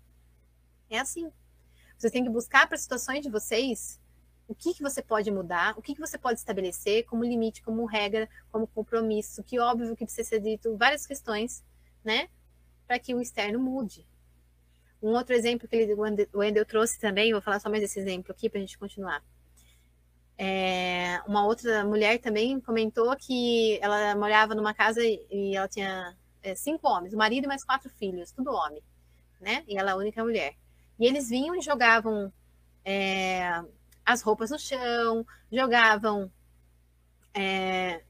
É 0.88 0.99
assim. 0.99 1.30
Vocês 1.98 2.12
têm 2.12 2.24
que 2.24 2.30
buscar 2.30 2.66
para 2.66 2.74
as 2.74 2.82
situações 2.82 3.22
de 3.22 3.30
vocês 3.30 4.00
o 4.46 4.54
que, 4.54 4.74
que 4.74 4.82
você 4.82 5.02
pode 5.02 5.30
mudar, 5.30 5.74
o 5.78 5.82
que, 5.82 5.94
que 5.94 6.00
você 6.00 6.18
pode 6.18 6.38
estabelecer 6.38 7.04
como 7.04 7.24
limite, 7.24 7.62
como 7.62 7.84
regra, 7.86 8.28
como 8.52 8.66
compromisso, 8.66 9.42
que 9.42 9.58
óbvio 9.58 9.96
que 9.96 10.04
precisa 10.04 10.28
ser 10.28 10.40
dito, 10.40 10.76
várias 10.76 11.06
questões, 11.06 11.64
né? 12.04 12.28
Para 12.86 12.98
que 12.98 13.14
o 13.14 13.20
externo 13.20 13.58
mude. 13.58 14.06
Um 15.02 15.10
outro 15.10 15.34
exemplo 15.34 15.68
que 15.68 15.76
ele, 15.76 15.94
o 15.94 16.38
Wendel 16.38 16.64
trouxe 16.66 16.98
também, 16.98 17.32
vou 17.32 17.40
falar 17.42 17.60
só 17.60 17.70
mais 17.70 17.82
esse 17.82 17.98
exemplo 17.98 18.32
aqui 18.32 18.48
para 18.50 18.58
a 18.58 18.60
gente 18.60 18.78
continuar. 18.78 19.22
É, 20.36 21.22
uma 21.26 21.46
outra 21.46 21.84
mulher 21.84 22.18
também 22.18 22.58
comentou 22.60 23.14
que 23.16 23.78
ela 23.80 24.14
morava 24.16 24.54
numa 24.54 24.74
casa 24.74 25.00
e 25.02 25.54
ela 25.54 25.68
tinha 25.68 26.16
é, 26.42 26.54
cinco 26.54 26.88
homens, 26.88 27.14
o 27.14 27.16
marido 27.16 27.44
e 27.44 27.48
mais 27.48 27.64
quatro 27.64 27.88
filhos, 27.90 28.32
tudo 28.32 28.52
homem, 28.52 28.82
né? 29.40 29.64
E 29.66 29.78
ela 29.78 29.90
é 29.90 29.92
a 29.94 29.96
única 29.96 30.22
mulher. 30.22 30.54
E 30.98 31.06
eles 31.06 31.28
vinham 31.28 31.56
e 31.56 31.60
jogavam 31.60 32.32
é, 32.84 33.62
as 34.04 34.22
roupas 34.22 34.50
no 34.50 34.58
chão, 34.58 35.26
jogavam. 35.50 36.30
É, 37.32 38.04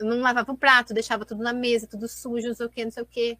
não 0.00 0.20
lavavam 0.20 0.54
o 0.54 0.58
prato, 0.58 0.94
deixava 0.94 1.24
tudo 1.24 1.42
na 1.42 1.52
mesa, 1.52 1.86
tudo 1.86 2.08
sujo, 2.08 2.48
não 2.48 2.54
sei 2.54 2.66
o 2.66 2.70
que, 2.70 2.84
não 2.84 2.90
sei 2.90 3.02
o 3.02 3.06
que. 3.06 3.38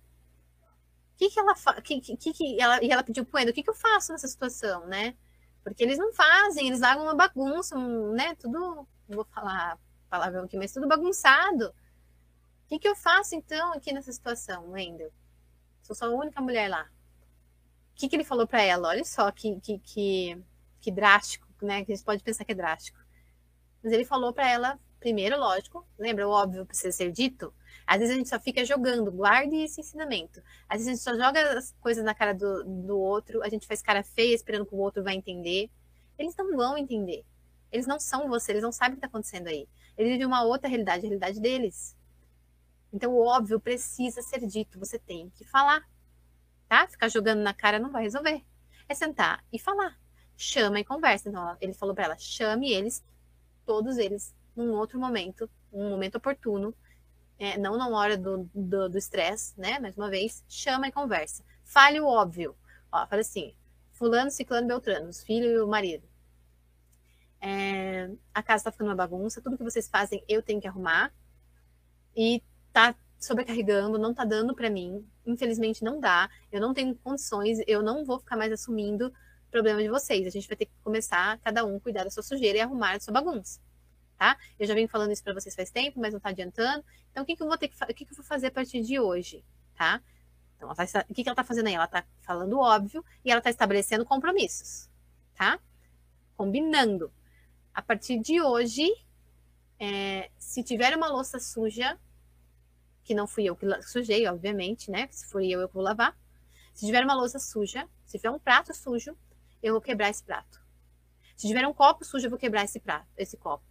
O 1.15 1.17
que, 1.17 1.31
que 1.31 1.41
ela 1.41 1.55
que, 1.83 2.01
que, 2.01 2.33
que 2.33 2.61
ela 2.61 2.83
E 2.83 2.91
ela 2.91 3.03
pediu 3.03 3.25
pro 3.25 3.41
Endo, 3.41 3.51
o 3.51 3.53
que, 3.53 3.63
que 3.63 3.71
eu 3.71 3.75
faço 3.75 4.13
nessa 4.13 4.29
situação, 4.29 4.87
né? 4.87 5.17
Porque 5.63 5.83
eles 5.83 5.99
não 5.99 6.13
fazem, 6.13 6.69
eles 6.69 6.81
largam 6.81 7.05
uma 7.05 7.15
bagunça, 7.15 7.77
né? 7.77 8.35
Tudo, 8.37 8.87
não 9.09 9.17
vou 9.17 9.25
falar 9.25 9.79
palavrão 10.09 10.45
aqui, 10.45 10.57
mas 10.57 10.73
tudo 10.73 10.89
bagunçado. 10.89 11.69
O 11.69 12.69
que, 12.69 12.79
que 12.79 12.89
eu 12.89 12.97
faço 12.97 13.35
então 13.35 13.73
aqui 13.73 13.93
nessa 13.93 14.13
situação, 14.13 14.71
Wendel? 14.71 15.13
Sou 15.83 15.95
só 15.95 16.07
a 16.07 16.11
única 16.11 16.41
mulher 16.41 16.69
lá. 16.69 16.89
Que, 18.01 18.09
que 18.09 18.17
ele 18.17 18.25
falou 18.25 18.47
para 18.47 18.63
ela? 18.63 18.89
Olha 18.89 19.05
só 19.05 19.31
que, 19.31 19.61
que, 19.61 19.79
que, 19.81 20.43
que 20.81 20.91
drástico, 20.91 21.47
né? 21.61 21.85
Que 21.85 21.93
a 21.93 21.95
gente 21.95 22.03
pode 22.03 22.23
pensar 22.23 22.47
que 22.47 22.53
é 22.53 22.55
drástico. 22.55 22.99
Mas 23.83 23.93
ele 23.93 24.07
falou 24.07 24.33
para 24.33 24.49
ela, 24.49 24.81
primeiro, 24.99 25.39
lógico, 25.39 25.87
lembra 25.99 26.27
o 26.27 26.31
óbvio 26.31 26.65
precisa 26.65 26.91
ser 26.93 27.13
dito? 27.13 27.53
Às 27.87 27.99
vezes 27.99 28.15
a 28.15 28.17
gente 28.17 28.31
só 28.31 28.41
fica 28.41 28.65
jogando, 28.65 29.13
guarde 29.13 29.55
esse 29.55 29.83
ensinamento. 29.83 30.43
Às 30.67 30.79
vezes 30.79 30.87
a 30.87 30.91
gente 30.93 31.03
só 31.03 31.15
joga 31.15 31.59
as 31.59 31.75
coisas 31.79 32.03
na 32.03 32.15
cara 32.15 32.33
do, 32.33 32.65
do 32.65 32.99
outro, 32.99 33.43
a 33.43 33.51
gente 33.51 33.67
faz 33.67 33.83
cara 33.83 34.03
feia 34.03 34.35
esperando 34.35 34.65
que 34.65 34.75
o 34.75 34.79
outro 34.79 35.05
vai 35.05 35.15
entender. 35.15 35.69
Eles 36.19 36.35
não 36.35 36.57
vão 36.57 36.79
entender. 36.79 37.23
Eles 37.71 37.87
não 37.87 38.01
são 38.01 38.31
você, 38.31 38.53
eles 38.53 38.63
não 38.63 38.73
sabem 38.73 38.93
o 38.93 38.97
que 38.97 39.05
está 39.05 39.09
acontecendo 39.09 39.49
aí. 39.49 39.69
Eles 39.99 40.13
vivem 40.13 40.27
uma 40.27 40.43
outra 40.43 40.71
realidade, 40.71 41.05
a 41.05 41.09
realidade 41.09 41.39
deles. 41.39 41.95
Então, 42.91 43.13
o 43.13 43.27
óbvio 43.27 43.61
precisa 43.61 44.23
ser 44.23 44.47
dito, 44.47 44.79
você 44.79 44.99
tem 44.99 45.31
que 45.37 45.45
falar. 45.45 45.87
Tá? 46.71 46.87
Ficar 46.87 47.09
jogando 47.09 47.41
na 47.41 47.53
cara 47.53 47.81
não 47.81 47.91
vai 47.91 48.05
resolver. 48.05 48.45
É 48.89 48.95
sentar 48.95 49.45
e 49.53 49.59
falar. 49.59 49.99
Chama 50.37 50.79
e 50.79 50.85
conversa. 50.85 51.29
Então, 51.29 51.57
ele 51.61 51.75
falou 51.75 51.97
para 51.97 52.05
ela: 52.05 52.17
chame 52.17 52.71
eles, 52.71 53.05
todos 53.67 53.99
eles, 53.99 54.33
num 54.55 54.71
outro 54.75 54.97
momento, 54.97 55.51
um 55.73 55.91
momento 55.91 56.15
oportuno, 56.15 56.73
é, 57.41 57.59
não 57.59 57.77
na 57.77 57.89
hora 57.89 58.17
do 58.17 58.97
estresse, 58.97 59.59
né? 59.59 59.81
Mais 59.81 59.97
uma 59.97 60.09
vez, 60.09 60.45
chama 60.49 60.87
e 60.87 60.93
conversa. 60.93 61.43
Fale 61.65 62.01
o 62.01 62.07
óbvio. 62.07 62.57
Ó, 62.93 63.05
fala 63.05 63.21
assim: 63.21 63.53
Fulano, 63.91 64.31
Ciclano, 64.31 64.69
Beltrano, 64.69 65.09
os 65.09 65.25
filhos 65.25 65.51
e 65.51 65.59
o 65.59 65.67
marido. 65.67 66.09
É, 67.41 68.09
a 68.33 68.45
casa 68.45 68.63
tá 68.63 68.71
ficando 68.71 68.91
uma 68.91 68.95
bagunça, 68.97 69.41
tudo 69.41 69.59
que 69.59 69.65
vocês 69.65 69.89
fazem 69.89 70.23
eu 70.29 70.41
tenho 70.41 70.61
que 70.61 70.69
arrumar. 70.69 71.13
E 72.15 72.41
tá 72.73 72.95
sobrecarregando, 73.21 73.99
não 73.99 74.13
tá 74.13 74.25
dando 74.25 74.55
para 74.55 74.71
mim. 74.71 75.07
Infelizmente 75.27 75.85
não 75.85 76.01
dá. 76.01 76.29
Eu 76.51 76.61
não 76.61 76.75
tenho 76.75 76.95
condições, 76.97 77.59
eu 77.67 77.83
não 77.83 78.05
vou 78.05 78.19
ficar 78.19 78.37
mais 78.37 78.51
assumindo 78.51 79.13
problema 79.51 79.83
de 79.83 79.89
vocês. 79.89 80.27
A 80.27 80.31
gente 80.31 80.49
vai 80.49 80.57
ter 80.57 80.67
que 80.67 80.73
começar 80.83 81.39
cada 81.39 81.65
um 81.65 81.79
cuidar 81.79 82.05
da 82.05 82.11
sua 82.11 82.23
sujeira 82.23 82.59
e 82.59 82.61
arrumar 82.61 82.97
a 82.97 83.01
sua 83.01 83.13
bagunça 83.13 83.61
tá? 84.21 84.37
Eu 84.59 84.67
já 84.67 84.75
venho 84.75 84.87
falando 84.87 85.13
isso 85.13 85.25
para 85.25 85.33
vocês 85.33 85.55
faz 85.55 85.71
tempo, 85.71 85.99
mas 85.99 86.13
não 86.13 86.19
está 86.19 86.29
adiantando. 86.29 86.85
Então, 87.11 87.23
o 87.23 87.27
que, 87.27 87.35
que 87.35 87.43
eu 87.43 87.47
vou 87.47 87.57
ter 87.57 87.69
que 87.69 87.83
o 87.83 87.87
que, 87.87 88.05
que 88.05 88.13
eu 88.13 88.17
vou 88.17 88.25
fazer 88.25 88.49
a 88.49 88.51
partir 88.51 88.83
de 88.83 89.01
hoje, 89.01 89.43
tá? 89.75 89.99
Então, 90.57 90.69
tá, 90.75 90.85
o 91.09 91.15
que, 91.15 91.23
que 91.23 91.29
ela 91.29 91.33
está 91.33 91.43
fazendo 91.43 91.69
aí? 91.69 91.75
Ela 91.75 91.87
está 91.87 92.05
falando 92.21 92.59
óbvio 92.59 93.03
e 93.25 93.31
ela 93.31 93.39
está 93.39 93.49
estabelecendo 93.49 94.05
compromissos, 94.05 94.91
tá? 95.35 95.59
Combinando. 96.37 97.11
A 97.73 97.81
partir 97.81 98.19
de 98.19 98.43
hoje, 98.43 98.87
é, 99.79 100.31
se 100.39 100.63
tiver 100.63 100.95
uma 100.95 101.09
louça 101.09 101.41
suja, 101.41 101.99
que 103.03 103.15
não 103.15 103.27
fui 103.27 103.45
eu 103.45 103.57
que 103.57 103.67
sujei, 103.83 104.27
obviamente, 104.27 104.91
né? 104.91 105.09
Se 105.11 105.27
fui 105.27 105.49
eu, 105.51 105.61
eu 105.61 105.69
vou 105.69 105.83
lavar. 105.83 106.17
Se 106.73 106.87
tiver 106.87 107.05
uma 107.05 107.15
louça 107.15 107.39
suja, 107.39 107.89
se 108.05 108.19
tiver 108.19 108.31
um 108.31 108.39
prato 108.39 108.75
sujo, 108.75 109.17
eu 109.63 109.75
vou 109.75 109.81
quebrar 109.81 110.11
esse 110.11 110.23
prato. 110.23 110.61
Se 111.37 111.47
tiver 111.47 111.67
um 111.67 111.73
copo 111.73 112.05
sujo, 112.05 112.27
eu 112.27 112.31
vou 112.31 112.39
quebrar 112.39 112.65
esse 112.65 112.79
prato, 112.79 113.07
esse 113.17 113.37
copo. 113.37 113.65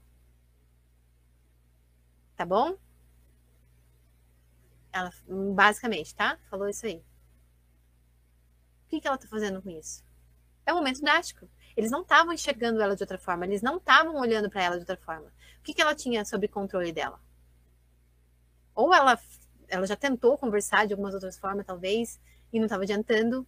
Tá 2.35 2.45
bom? 2.45 2.77
Ela, 4.91 5.11
basicamente, 5.53 6.15
tá? 6.15 6.37
Falou 6.49 6.67
isso 6.67 6.85
aí. 6.85 6.97
O 8.85 8.89
que, 8.89 8.99
que 8.99 9.07
ela 9.07 9.17
tá 9.17 9.27
fazendo 9.27 9.61
com 9.61 9.69
isso? 9.69 10.03
É 10.65 10.73
um 10.73 10.77
momento 10.77 11.01
drástico. 11.01 11.47
Eles 11.75 11.91
não 11.91 12.01
estavam 12.01 12.33
enxergando 12.33 12.81
ela 12.81 12.95
de 12.95 13.03
outra 13.03 13.17
forma, 13.17 13.45
eles 13.45 13.61
não 13.61 13.77
estavam 13.77 14.15
olhando 14.15 14.49
para 14.49 14.63
ela 14.63 14.75
de 14.75 14.81
outra 14.81 14.97
forma. 14.97 15.31
O 15.59 15.63
que, 15.63 15.73
que 15.73 15.81
ela 15.81 15.95
tinha 15.95 16.25
sobre 16.25 16.47
controle 16.47 16.91
dela? 16.91 17.21
Ou 18.79 18.93
ela, 18.93 19.19
ela 19.67 19.85
já 19.85 19.97
tentou 19.97 20.37
conversar 20.37 20.87
de 20.87 20.93
algumas 20.93 21.13
outras 21.13 21.37
formas, 21.37 21.65
talvez, 21.65 22.17
e 22.53 22.59
não 22.59 22.65
estava 22.65 22.83
adiantando. 22.83 23.41
O 23.41 23.45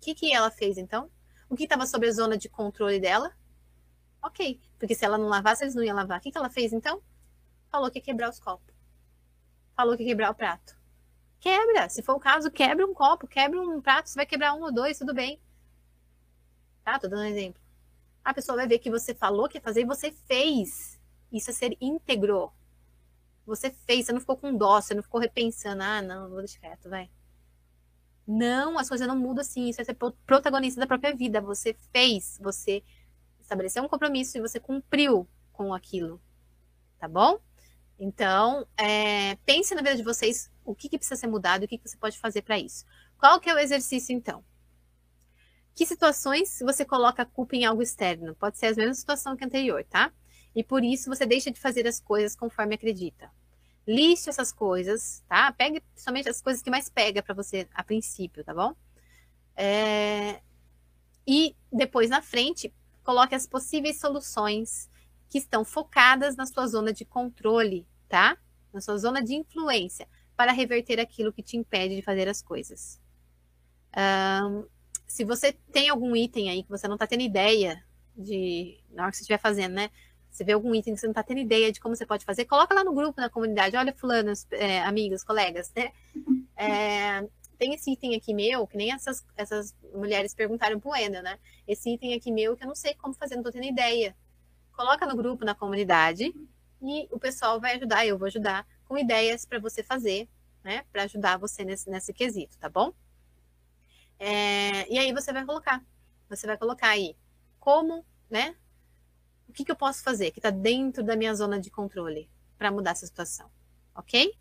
que, 0.00 0.14
que 0.14 0.32
ela 0.32 0.48
fez 0.48 0.78
então? 0.78 1.10
O 1.50 1.56
que 1.56 1.64
estava 1.64 1.84
sobre 1.86 2.08
a 2.08 2.12
zona 2.12 2.38
de 2.38 2.48
controle 2.48 3.00
dela? 3.00 3.34
Ok, 4.22 4.60
porque 4.78 4.94
se 4.94 5.04
ela 5.04 5.18
não 5.18 5.26
lavasse, 5.26 5.64
eles 5.64 5.74
não 5.74 5.82
iam 5.82 5.96
lavar. 5.96 6.20
O 6.20 6.22
que, 6.22 6.30
que 6.30 6.38
ela 6.38 6.48
fez 6.48 6.72
então? 6.72 7.02
Falou 7.68 7.90
que 7.90 7.98
ia 7.98 8.04
quebrar 8.04 8.30
os 8.30 8.38
copos. 8.38 8.72
Falou 9.74 9.96
que 9.96 10.04
ia 10.04 10.10
quebrar 10.10 10.30
o 10.30 10.34
prato. 10.36 10.78
Quebra. 11.40 11.88
Se 11.88 12.00
for 12.00 12.14
o 12.14 12.20
caso, 12.20 12.48
quebra 12.48 12.86
um 12.86 12.94
copo, 12.94 13.26
quebra 13.26 13.60
um 13.60 13.80
prato. 13.80 14.08
Você 14.08 14.14
vai 14.14 14.26
quebrar 14.26 14.54
um 14.54 14.62
ou 14.62 14.72
dois, 14.72 14.98
tudo 14.98 15.12
bem. 15.12 15.40
Tá? 16.84 16.96
Tô 16.96 17.08
dando 17.08 17.22
um 17.22 17.24
exemplo. 17.24 17.60
A 18.24 18.32
pessoa 18.32 18.54
vai 18.54 18.68
ver 18.68 18.78
que 18.78 18.88
você 18.88 19.12
falou 19.12 19.48
que 19.48 19.58
ia 19.58 19.62
fazer 19.62 19.80
e 19.80 19.84
você 19.84 20.12
fez. 20.12 20.96
Isso 21.32 21.50
é 21.50 21.52
ser 21.52 21.76
íntegro. 21.80 22.52
Você 23.48 23.70
fez, 23.86 24.04
você 24.04 24.12
não 24.12 24.20
ficou 24.20 24.36
com 24.36 24.54
dó, 24.54 24.78
você 24.78 24.94
não 24.94 25.02
ficou 25.02 25.18
repensando. 25.18 25.82
Ah, 25.82 26.02
não, 26.02 26.28
vou 26.28 26.40
deixar 26.40 26.60
quieto, 26.60 26.90
vai. 26.90 27.10
Não, 28.26 28.78
as 28.78 28.90
coisas 28.90 29.08
não 29.08 29.16
mudam 29.16 29.40
assim. 29.40 29.70
Isso 29.70 29.80
é 29.80 29.84
ser 29.84 29.96
protagonista 30.26 30.78
da 30.78 30.86
própria 30.86 31.16
vida. 31.16 31.40
Você 31.40 31.74
fez, 31.90 32.38
você 32.42 32.84
estabeleceu 33.40 33.82
um 33.82 33.88
compromisso 33.88 34.36
e 34.36 34.40
você 34.42 34.60
cumpriu 34.60 35.26
com 35.50 35.72
aquilo. 35.72 36.20
Tá 36.98 37.08
bom? 37.08 37.40
Então, 37.98 38.66
é, 38.76 39.36
pense 39.46 39.74
na 39.74 39.80
vida 39.80 39.96
de 39.96 40.02
vocês 40.02 40.50
o 40.62 40.74
que, 40.74 40.90
que 40.90 40.98
precisa 40.98 41.18
ser 41.18 41.26
mudado 41.26 41.62
e 41.62 41.64
o 41.64 41.68
que, 41.68 41.78
que 41.78 41.88
você 41.88 41.96
pode 41.96 42.18
fazer 42.18 42.42
para 42.42 42.58
isso. 42.58 42.84
Qual 43.16 43.40
que 43.40 43.48
é 43.48 43.54
o 43.54 43.58
exercício, 43.58 44.14
então? 44.14 44.44
Que 45.74 45.86
situações 45.86 46.58
você 46.60 46.84
coloca 46.84 47.22
a 47.22 47.26
culpa 47.26 47.56
em 47.56 47.64
algo 47.64 47.82
externo? 47.82 48.34
Pode 48.34 48.58
ser 48.58 48.66
a 48.66 48.74
mesma 48.74 48.94
situação 48.94 49.36
que 49.36 49.44
anterior, 49.44 49.82
tá? 49.84 50.12
E 50.54 50.62
por 50.62 50.84
isso 50.84 51.08
você 51.08 51.24
deixa 51.24 51.50
de 51.50 51.58
fazer 51.58 51.86
as 51.86 51.98
coisas 51.98 52.36
conforme 52.36 52.74
acredita. 52.74 53.30
Liste 53.88 54.28
essas 54.28 54.52
coisas, 54.52 55.24
tá? 55.26 55.50
Pegue 55.52 55.82
somente 55.96 56.28
as 56.28 56.42
coisas 56.42 56.62
que 56.62 56.68
mais 56.68 56.90
pega 56.90 57.22
para 57.22 57.34
você 57.34 57.66
a 57.72 57.82
princípio, 57.82 58.44
tá 58.44 58.52
bom? 58.52 58.74
É... 59.56 60.42
E 61.26 61.56
depois 61.72 62.10
na 62.10 62.20
frente, 62.20 62.70
coloque 63.02 63.34
as 63.34 63.46
possíveis 63.46 63.98
soluções 63.98 64.90
que 65.30 65.38
estão 65.38 65.64
focadas 65.64 66.36
na 66.36 66.44
sua 66.44 66.66
zona 66.66 66.92
de 66.92 67.06
controle, 67.06 67.86
tá? 68.10 68.36
Na 68.74 68.82
sua 68.82 68.98
zona 68.98 69.22
de 69.22 69.34
influência, 69.34 70.06
para 70.36 70.52
reverter 70.52 71.00
aquilo 71.00 71.32
que 71.32 71.42
te 71.42 71.56
impede 71.56 71.96
de 71.96 72.02
fazer 72.02 72.28
as 72.28 72.42
coisas. 72.42 73.00
Um, 73.96 74.66
se 75.06 75.24
você 75.24 75.54
tem 75.72 75.88
algum 75.88 76.14
item 76.14 76.50
aí 76.50 76.62
que 76.62 76.68
você 76.68 76.86
não 76.86 76.96
está 76.96 77.06
tendo 77.06 77.22
ideia 77.22 77.82
de. 78.14 78.78
Na 78.90 79.04
hora 79.04 79.10
que 79.10 79.16
você 79.16 79.22
estiver 79.22 79.38
fazendo, 79.38 79.72
né? 79.72 79.90
Você 80.38 80.44
vê 80.44 80.52
algum 80.52 80.72
item 80.72 80.94
que 80.94 81.00
você 81.00 81.06
não 81.06 81.10
está 81.10 81.24
tendo 81.24 81.40
ideia 81.40 81.72
de 81.72 81.80
como 81.80 81.96
você 81.96 82.06
pode 82.06 82.24
fazer, 82.24 82.44
coloca 82.44 82.72
lá 82.72 82.84
no 82.84 82.94
grupo, 82.94 83.20
na 83.20 83.28
comunidade. 83.28 83.76
Olha, 83.76 83.92
fulanos, 83.92 84.46
é, 84.52 84.80
amigos, 84.82 85.24
colegas, 85.24 85.72
né? 85.74 85.90
É, 86.56 87.28
tem 87.58 87.74
esse 87.74 87.90
item 87.90 88.14
aqui 88.14 88.32
meu, 88.32 88.64
que 88.64 88.76
nem 88.76 88.92
essas, 88.92 89.26
essas 89.36 89.74
mulheres 89.92 90.34
perguntaram 90.34 90.78
pro 90.78 90.90
Wendel, 90.90 91.24
né? 91.24 91.40
Esse 91.66 91.92
item 91.92 92.14
aqui 92.14 92.30
meu 92.30 92.56
que 92.56 92.62
eu 92.62 92.68
não 92.68 92.74
sei 92.76 92.94
como 92.94 93.14
fazer, 93.14 93.34
não 93.34 93.42
tô 93.42 93.50
tendo 93.50 93.64
ideia. 93.64 94.14
Coloca 94.76 95.04
no 95.06 95.16
grupo, 95.16 95.44
na 95.44 95.56
comunidade, 95.56 96.32
e 96.80 97.08
o 97.10 97.18
pessoal 97.18 97.58
vai 97.60 97.74
ajudar, 97.74 98.06
eu 98.06 98.16
vou 98.16 98.26
ajudar, 98.26 98.64
com 98.84 98.96
ideias 98.96 99.44
para 99.44 99.58
você 99.58 99.82
fazer, 99.82 100.28
né? 100.62 100.84
Para 100.92 101.02
ajudar 101.02 101.36
você 101.36 101.64
nesse, 101.64 101.90
nesse 101.90 102.12
quesito, 102.12 102.56
tá 102.58 102.68
bom? 102.68 102.92
É, 104.20 104.88
e 104.88 104.98
aí 105.00 105.12
você 105.12 105.32
vai 105.32 105.44
colocar. 105.44 105.84
Você 106.28 106.46
vai 106.46 106.56
colocar 106.56 106.90
aí 106.90 107.16
como, 107.58 108.04
né? 108.30 108.54
O 109.48 109.52
que, 109.52 109.64
que 109.64 109.72
eu 109.72 109.76
posso 109.76 110.02
fazer 110.02 110.30
que 110.30 110.38
está 110.38 110.50
dentro 110.50 111.02
da 111.02 111.16
minha 111.16 111.34
zona 111.34 111.58
de 111.58 111.70
controle 111.70 112.28
para 112.58 112.70
mudar 112.70 112.90
essa 112.90 113.06
situação, 113.06 113.50
ok? 113.94 114.34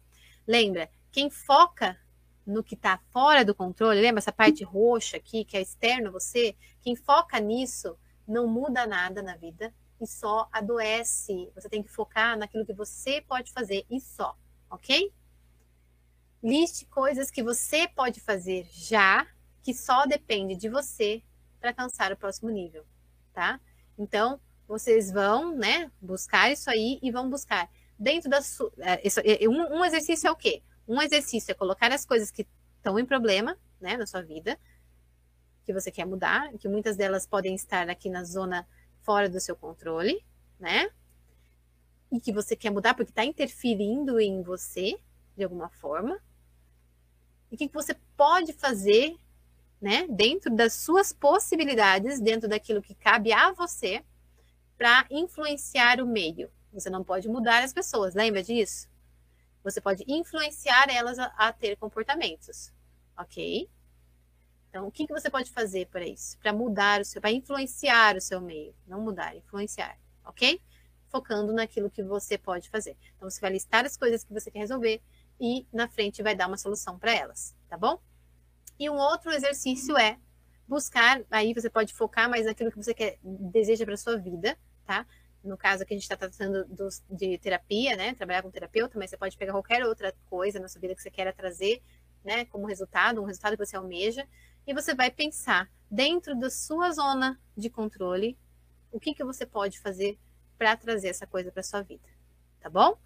Lembra, 0.46 0.90
quem 1.12 1.30
foca 1.30 1.98
no 2.46 2.64
que 2.64 2.76
está 2.76 2.98
fora 3.12 3.44
do 3.44 3.54
controle, 3.54 4.02
lembra 4.02 4.20
essa 4.20 4.32
parte 4.32 4.64
roxa 4.64 5.18
aqui, 5.18 5.44
que 5.44 5.58
é 5.58 5.62
externo 5.62 6.08
a 6.08 6.12
você? 6.12 6.56
Quem 6.82 6.96
foca 6.96 7.40
nisso 7.40 7.98
não 8.28 8.48
muda 8.48 8.88
nada 8.88 9.22
na 9.22 9.36
vida 9.36 9.74
e 10.00 10.08
só 10.08 10.48
adoece. 10.52 11.52
Você 11.56 11.70
tem 11.70 11.84
que 11.84 11.90
focar 11.90 12.38
naquilo 12.38 12.66
que 12.66 12.74
você 12.74 13.22
pode 13.22 13.52
fazer 13.52 13.86
e 13.90 14.00
só, 14.00 14.38
ok? 14.70 15.12
Liste 16.44 16.86
coisas 16.86 17.32
que 17.32 17.44
você 17.44 17.88
pode 17.88 18.20
fazer 18.20 18.68
já, 18.72 19.28
que 19.64 19.74
só 19.74 20.06
depende 20.06 20.56
de 20.56 20.70
você 20.70 21.22
para 21.60 21.72
alcançar 21.72 22.12
o 22.12 22.18
próximo 22.18 22.50
nível, 22.50 22.86
tá? 23.34 23.60
Então, 23.98 24.40
vocês 24.68 25.12
vão, 25.12 25.56
né, 25.56 25.90
buscar 26.02 26.52
isso 26.52 26.70
aí 26.70 27.00
e 27.02 27.12
vão 27.12 27.30
buscar 27.30 27.70
dentro 27.98 28.30
da 28.30 28.42
sua. 28.42 28.72
É, 28.80 29.44
é, 29.44 29.50
um, 29.50 29.84
exercício 29.86 30.28
é 30.28 30.32
o 30.32 30.36
quê? 30.36 30.62
Um 30.88 31.02
exercício 31.02 31.52
é 31.52 31.56
colocar 31.56 31.92
as 31.92 32.06
coisas 32.06 32.30
que 32.30 32.46
estão 32.78 33.00
em 33.00 33.06
problema, 33.06 33.58
né, 33.80 33.96
na 33.96 34.06
sua 34.06 34.22
vida, 34.22 34.60
que 35.66 35.74
você 35.74 35.92
quer 35.92 36.06
mudar, 36.06 36.52
que 36.54 36.68
muitas 36.68 36.96
delas 36.96 37.26
podem 37.26 37.56
estar 37.56 37.90
aqui 37.90 38.10
na 38.10 38.24
zona 38.24 38.68
fora 39.02 39.30
do 39.30 39.40
seu 39.40 39.56
controle, 39.56 40.24
né? 40.60 40.90
E 42.12 42.20
que 42.20 42.32
você 42.32 42.56
quer 42.56 42.70
mudar 42.70 42.94
porque 42.94 43.12
está 43.12 43.26
interferindo 43.26 44.20
em 44.20 44.42
você 44.42 44.98
de 45.36 45.44
alguma 45.44 45.70
forma. 45.70 46.20
E 47.52 47.56
o 47.56 47.58
que 47.58 47.70
você 47.74 47.96
pode 48.16 48.54
fazer, 48.54 49.16
né, 49.82 50.08
dentro 50.10 50.54
das 50.54 50.74
suas 50.74 51.12
possibilidades, 51.12 52.20
dentro 52.20 52.48
daquilo 52.48 52.82
que 52.82 52.96
cabe 52.96 53.32
a 53.32 53.52
você, 53.52 54.04
para 54.78 55.06
influenciar 55.10 56.00
o 56.00 56.06
meio. 56.06 56.52
Você 56.72 56.90
não 56.90 57.04
pode 57.04 57.28
mudar 57.28 57.64
as 57.64 57.74
pessoas, 57.74 58.14
lembra 58.14 58.44
disso? 58.44 58.88
Você 59.64 59.82
pode 59.82 60.04
influenciar 60.08 60.90
elas 60.90 61.18
a, 61.18 61.26
a 61.38 61.52
ter 61.52 61.76
comportamentos, 61.78 62.72
ok? 63.18 63.70
Então, 64.70 64.88
o 64.88 64.92
que, 64.92 65.08
que 65.08 65.14
você 65.14 65.30
pode 65.30 65.50
fazer 65.52 65.88
para 65.88 66.06
isso? 66.06 66.38
Para 66.38 66.54
mudar 66.54 67.02
o 67.02 67.06
seu, 67.06 67.20
para 67.20 67.32
influenciar 67.32 68.16
o 68.16 68.22
seu 68.22 68.40
meio. 68.40 68.76
Não 68.86 69.02
mudar, 69.02 69.36
influenciar, 69.36 69.98
ok? 70.24 70.62
Focando 71.10 71.52
naquilo 71.54 71.90
que 71.90 72.04
você 72.04 72.38
pode 72.38 72.70
fazer. 72.70 72.96
Então, 73.16 73.30
você 73.30 73.42
vai 73.42 73.52
listar 73.52 73.86
as 73.86 73.98
coisas 73.98 74.24
que 74.24 74.34
você 74.34 74.52
quer 74.52 74.60
resolver 74.60 75.02
e 75.40 75.66
na 75.72 75.88
frente 75.88 76.22
vai 76.22 76.36
dar 76.36 76.48
uma 76.48 76.58
solução 76.58 77.00
para 77.00 77.14
elas, 77.14 77.56
tá 77.68 77.78
bom? 77.78 78.00
E 78.80 78.90
um 78.90 78.98
outro 78.98 79.32
exercício 79.32 79.98
é 79.98 80.20
buscar, 80.68 81.24
aí 81.32 81.54
você 81.54 81.70
pode 81.70 81.94
focar 81.94 82.30
mais 82.30 82.46
naquilo 82.46 82.70
que 82.70 82.78
você 82.78 82.94
quer, 82.94 83.18
deseja 83.24 83.86
para 83.86 83.98
sua 83.98 84.18
vida, 84.18 84.58
tá? 84.88 85.06
no 85.44 85.58
caso 85.58 85.84
aqui 85.84 85.94
a 85.94 85.98
gente 85.98 86.04
está 86.04 86.18
tratando 86.18 86.66
dos, 86.66 87.04
de 87.10 87.38
terapia, 87.38 87.96
né? 87.96 88.14
Trabalhar 88.14 88.42
com 88.42 88.52
terapeuta, 88.52 88.98
mas 88.98 89.10
você 89.10 89.18
pode 89.18 89.38
pegar 89.38 89.54
qualquer 89.54 89.86
outra 89.86 90.14
coisa 90.30 90.60
na 90.60 90.68
sua 90.68 90.82
vida 90.82 90.96
que 90.96 91.02
você 91.02 91.10
queira 91.10 91.34
trazer, 91.34 91.82
né? 92.24 92.46
Como 92.46 92.68
resultado, 92.68 93.22
um 93.22 93.26
resultado 93.26 93.56
que 93.58 93.66
você 93.66 93.76
almeja, 93.76 94.28
e 94.66 94.74
você 94.74 94.94
vai 94.94 95.10
pensar 95.10 95.70
dentro 95.90 96.38
da 96.38 96.50
sua 96.50 96.92
zona 96.92 97.40
de 97.56 97.70
controle 97.70 98.38
o 98.92 99.00
que, 99.00 99.14
que 99.14 99.24
você 99.24 99.46
pode 99.46 99.80
fazer 99.80 100.18
para 100.58 100.76
trazer 100.76 101.10
essa 101.10 101.26
coisa 101.26 101.52
para 101.52 101.64
sua 101.64 101.82
vida, 101.82 102.08
tá 102.60 102.70
bom? 102.70 102.98